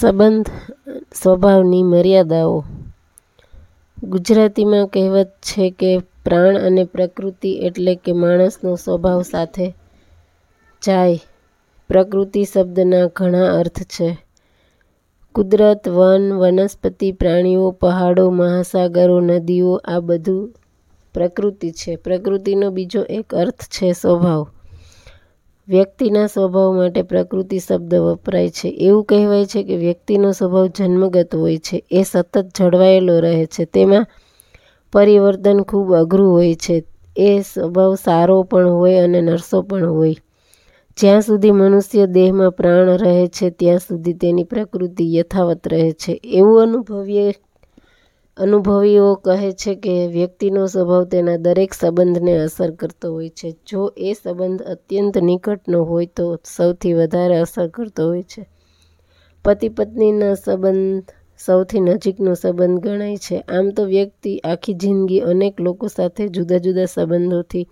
સંબંધ 0.00 0.50
સ્વભાવની 1.22 1.82
મર્યાદાઓ 1.82 2.64
ગુજરાતીમાં 4.02 4.86
કહેવત 4.86 5.26
છે 5.26 5.70
કે 5.70 5.98
પ્રાણ 6.24 6.58
અને 6.58 6.84
પ્રકૃતિ 6.84 7.52
એટલે 7.52 7.94
કે 7.94 8.12
માણસનો 8.12 8.74
સ્વભાવ 8.74 9.22
સાથે 9.22 9.74
જાય. 10.86 11.18
પ્રકૃતિ 11.88 12.44
શબ્દના 12.44 13.06
ઘણા 13.16 13.58
અર્થ 13.58 13.82
છે. 13.82 14.18
કુદરત, 15.34 15.88
વન, 15.88 16.32
વનસ્પતિ, 16.32 17.12
પ્રાણીઓ, 17.12 17.70
પહાડો, 17.70 18.30
મહાસાગરો, 18.30 19.20
નદીઓ 19.20 19.80
આ 19.84 20.00
બધું 20.00 20.54
પ્રકૃતિ 21.14 21.70
છે. 21.70 21.96
પ્રકૃતિનો 21.96 22.70
બીજો 22.70 23.02
એક 23.02 23.34
અર્થ 23.34 23.62
છે 23.62 23.92
સ્વભાવ. 23.92 24.46
વ્યક્તિના 25.70 26.26
સ્વભાવ 26.26 26.72
માટે 26.72 27.02
પ્રકૃતિ 27.02 27.58
શબ્દ 27.58 27.94
વપરાય 27.94 28.48
છે. 28.48 28.68
એવું 28.68 29.04
કહેવાય 29.04 29.44
છે 29.44 29.62
કે 29.62 29.76
વ્યક્તિનો 29.76 30.32
સ્વભાવ 30.32 30.66
જન્મગત 30.66 31.34
હોય 31.34 31.58
છે. 31.58 31.84
એ 31.90 32.02
સતત 32.02 32.46
જળવાયેલો 32.58 33.20
રહે 33.20 33.46
છે. 33.46 33.64
તેમાં 33.64 34.06
પરિવર્તન 34.92 35.62
ખૂબ 35.62 35.94
અઘરું 35.94 36.32
હોય 36.32 36.54
છે. 36.54 36.84
એ 37.16 37.40
સ્વભાવ 37.40 37.94
સારો 37.94 38.42
પણ 38.42 38.68
હોય 38.68 38.96
અને 38.96 39.20
નરસો 39.20 39.62
પણ 39.62 39.90
હોય. 39.90 40.14
જ્યાં 40.96 41.20
સુધી 41.20 41.50
મનુષ્ય 41.50 42.06
દેહમાં 42.06 42.50
પ્રાણ 42.50 42.88
રહે 42.88 43.26
છે, 43.26 43.50
ત્યાં 43.50 43.78
સુધી 43.78 44.12
તેની 44.12 44.44
પ્રકૃતિ 44.44 45.14
યથાવત 45.14 45.68
રહે 45.68 45.92
છે. 45.92 46.20
એવું 46.24 46.84
અનુભવીઓ 48.40 49.14
કહે 49.14 49.52
છે 49.52 49.74
કે 49.74 50.06
વ્યક્તિનો 50.06 50.66
સ્વભાવ 50.66 51.04
તેના 51.04 51.36
દરેક 51.36 51.74
સંબંધને 51.74 52.38
અસર 52.38 52.70
કરતો 52.70 53.12
હોય 53.12 53.28
છે. 53.28 53.56
જો 53.66 53.92
એ 53.96 54.12
સંબંધ 54.12 54.62
અત્યંત 54.62 55.18
નિકટનો 55.18 55.84
હોય 55.84 56.06
તો 56.06 56.38
સૌથી 56.56 56.92
વધારે 56.92 57.36
અસર 57.36 57.68
કરતો 57.68 58.06
હોય 58.06 58.22
છે. 58.22 58.42
પતિ-પત્નીના 59.44 60.34
સંબંધ 60.34 61.04
સૌથી 61.46 61.80
નજીકનો 61.80 62.34
સંબંધ 62.34 62.80
ગણાય 62.80 63.16
છે. 63.16 63.40
આમ 63.40 63.70
તો 63.70 63.84
વ્યક્તિ 63.84 64.38
આખી 64.38 64.74
જિંદગી 64.74 65.20
અનેક 65.20 65.60
લોકો 65.60 65.86
સાથે 65.88 66.28
જુદા 66.28 66.58
જુદા 66.58 66.84
સંબંધોથી 66.84 67.66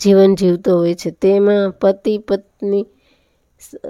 જીવન 0.00 0.34
જીવતો 0.34 0.76
હોય 0.78 0.94
છે. 0.94 1.10
તેમાં 1.10 1.70
પતિ-પત્ની 1.70 2.86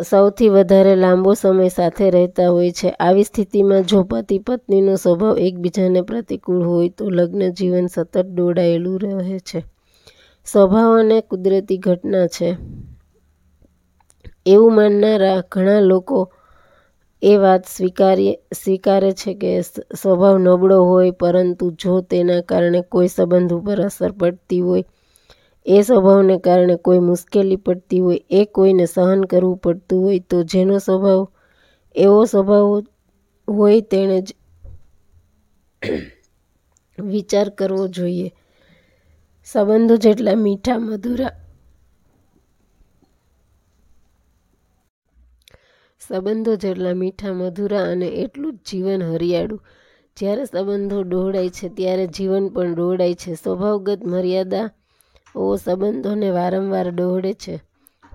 સૌથી 0.05 0.49
વધારે 0.51 0.93
લાંબો 0.97 1.31
સમય 1.35 1.69
સાથે 1.71 2.07
રહેતા 2.11 2.49
હોય 2.49 2.73
છે. 2.73 2.89
આવી 2.99 3.25
સ્થિતિમાં 3.25 3.85
જો 3.85 3.99
પતિ-પત્નીનો 4.11 4.93
સ્વભાવ 4.99 5.37
એકબીજાને 5.41 6.01
પ્રતિકૂળ 6.05 6.63
હોય 6.65 6.91
તો 6.93 7.05
લગ્નજીવન 7.13 7.87
સતત 7.89 8.15
દોડાયેલું 8.37 8.97
રહે 9.21 9.39
છે. 9.43 9.61
સ્વભાવ 10.47 10.93
અને 10.97 11.17
કુદરતી 11.29 11.79
ઘટના 11.81 12.29
છે 12.29 12.49
એવું 14.47 14.75
માનનારા 14.75 15.41
ઘણા 15.51 15.81
લોકો 15.83 16.19
એ 17.23 17.33
વાત 17.37 17.65
સ્વીકારે 18.55 19.11
છે 19.15 19.33
કે 19.35 19.51
સ્વભાવ 19.95 20.37
નબળો 20.41 20.79
હોય 20.85 21.13
પરંતુ 21.15 21.65
જો 21.81 21.95
તેના 22.11 22.43
કારણે 22.43 22.81
કોઈ 22.91 23.09
સંબંધ 23.09 23.53
ઉપર 23.53 23.79
અસર 23.83 24.11
પડતી 24.15 24.61
હોય, 24.61 24.85
એ 25.69 25.83
સ્વભાવને 25.83 26.39
કારણે 26.39 26.77
કોઈ 26.77 26.99
મુશ્કેલી 26.99 27.57
પડતી 27.57 28.01
હોય, 28.01 28.21
એ 28.31 28.45
કોઈને 28.45 28.87
સહન 28.87 29.25
કરવું 29.25 29.57
પડતું 29.57 30.05
હોય 30.05 30.19
તો 30.19 30.43
જેનો 30.43 30.79
સ્વભાવ 30.79 31.29
એવો 31.95 32.25
સ્વભાવ 32.25 32.85
હોય 33.49 33.81
તેણે 33.81 34.21
જ 34.21 34.35
વિચાર 36.99 37.49
કરવો 37.49 37.89
જોઈએ. 37.89 38.33
સંબંધો 39.45 39.97
જેટલા 39.97 40.35
મીઠા 40.35 40.79
મધુરા 40.79 41.35
સંબંધો 46.01 46.57
જેટલા 46.57 46.95
મીઠા 46.95 47.33
મધુરા 47.33 47.85
અને 47.93 48.07
એટલું 48.07 48.55
જ 48.55 48.59
જીવન 48.71 49.03
હરિયાળું. 49.03 49.63
જ્યારે 50.17 50.45
સંબંધો 50.45 51.03
ડહોળાય 51.03 51.49
છે 51.49 51.69
ત્યારે 51.69 52.07
જીવન 52.07 52.49
પણ 52.49 52.75
ડહોળાય 52.75 53.15
છે. 53.15 53.35
સ્વભાવગત 53.35 54.01
મર્યાદાઓ 55.39 55.57
સંબંધોને 55.57 56.31
વારંવાર 56.31 56.89
ડહોળે 56.91 57.33
છે. 57.33 57.61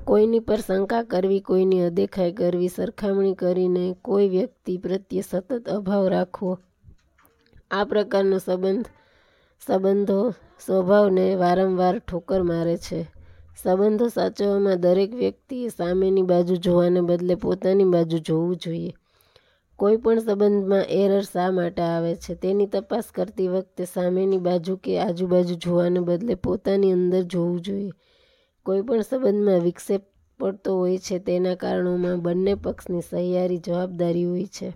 કોઈની 0.05 0.39
પર 0.39 0.59
શંકા 0.59 1.03
કરવી, 1.03 1.39
કોઈની 1.39 1.85
અદેખાઈ 1.85 2.31
કરવી, 2.31 2.67
સરખામણી 2.67 3.33
કરીને 3.33 3.95
કોઈ 4.01 4.29
વ્યક્તિ 4.29 4.77
પ્રત્યે 4.77 5.21
સતત 5.21 5.69
અભાવ 5.69 6.07
રાખવો 6.07 6.59
આ 7.71 7.83
પ્રકારનો 7.83 8.37
સંબંધ 8.37 8.85
સંબંધો 9.67 10.31
સ્વભાવને 10.65 11.35
વારંવાર 11.35 11.99
ઠોકર 11.99 12.41
મારે 12.43 12.77
છે. 12.77 13.01
સંબંધો 13.63 14.07
સાચવવામાં 14.07 14.79
દરેક 14.79 15.15
વ્યક્તિએ 15.15 15.69
સામેની 15.69 16.21
બાજુ 16.21 16.55
જોવાને 16.55 17.01
બદલે 17.01 17.35
પોતાની 17.35 17.83
બાજુ 17.83 18.17
જોવું 18.17 18.55
જોઈએ. 18.55 18.93
કોઈ 19.79 19.97
પણ 19.97 20.19
સંબંધમાં 20.19 20.83
એરર 20.83 21.21
શા 21.21 21.51
માટે 21.51 21.81
આવે 21.81 22.15
છે 22.15 22.35
તેની 22.35 22.65
તપાસ 22.65 23.11
કરતી 23.11 23.47
વખતે 23.47 23.85
સામેની 23.85 24.37
બાજુ 24.37 24.77
કે 24.77 24.99
આજુબાજુ 24.99 25.55
જોવાને 25.55 25.99
બદલે 25.99 26.35
પોતાની 26.35 26.91
અંદર 26.91 27.21
જોવું 27.21 27.61
જોઈએ. 27.61 27.91
કોઈ 28.65 28.81
પણ 28.81 29.01
સંબંધમાં 29.01 29.59
વિક્ષેપ 29.59 30.01
પડતો 30.39 30.77
હોય 30.77 30.97
છે 30.97 31.19
તેના 31.19 31.55
કારણોમાં 31.55 32.21
બંને 32.21 32.55
પક્ષની 32.55 33.01
સહિયારી 33.01 33.57
જવાબદારી 33.57 34.25
હોય 34.25 34.45
છે. 34.45 34.73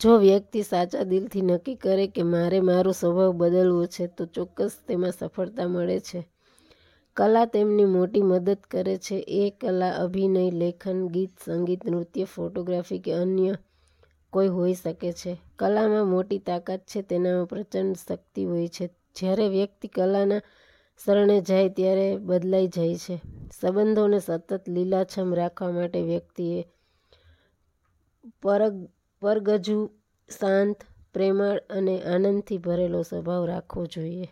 જો 0.00 0.18
વ્યક્તિ 0.18 0.62
સાચા 0.62 1.02
દિલથી 1.02 1.40
નક્કી 1.40 1.74
કરે 1.74 2.06
કે 2.06 2.22
મારે 2.22 2.60
મારો 2.60 2.92
સ્વભાવ 2.92 3.32
બદલવો 3.32 3.86
છે 3.86 4.06
તો 4.06 4.24
ચોક્કસ 4.26 4.78
તેમાં 4.88 5.10
સફળતા 5.10 5.68
મળે 5.68 6.00
છે. 6.00 6.33
કલા 7.16 7.44
તેમની 7.44 7.84
મોટી 7.84 8.22
મદદ 8.22 8.58
કરે 8.70 8.96
છે. 8.96 9.14
એ 9.28 9.50
કલા 9.50 9.90
અભિનય, 9.90 10.50
લેખન, 10.50 11.08
ગીત, 11.08 11.30
સંગીત, 11.46 11.86
નૃત્ય, 11.86 12.24
ફોટોગ્રાફી 12.24 12.98
કે 12.98 13.12
અન્ય 13.12 13.54
કોઈ 14.30 14.48
હોઈ 14.48 14.74
શકે 14.74 15.12
છે. 15.12 15.40
કલામાં 15.56 16.06
મોટી 16.06 16.38
તાકાત 16.38 16.80
છે. 16.80 17.02
તેનામાં 17.02 17.46
પ્રચંડ 17.46 17.96
શક્તિ 18.08 18.44
હોય 18.44 18.68
છે. 18.68 18.90
જ્યારે 19.16 19.48
વ્યક્તિ 19.48 19.88
કલાના 19.88 20.40
શરણે 21.04 21.40
જાય 21.40 21.68
ત્યારે 21.68 22.16
બદલાઈ 22.16 22.68
જાય 22.68 22.96
છે. 22.96 23.20
સંબંધોને 23.60 24.18
સતત 24.18 24.68
લીલાછમ 24.68 25.34
રાખવા 25.34 25.70
માટે 25.70 26.02
વ્યક્તિએ 26.02 26.64
પરગ 28.42 28.88
પરગજુ, 29.20 29.90
શાંત, 30.40 30.76
પ્રેમાળ 31.14 31.58
અને 31.70 32.02
આનંદથી 32.02 32.58
ભરેલો 32.58 33.02
સ્વભાવ 33.02 33.44
રાખવો 33.44 33.86
જોઈએ. 33.86 34.28